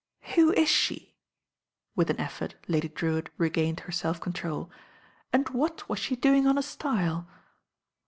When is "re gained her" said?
3.37-3.91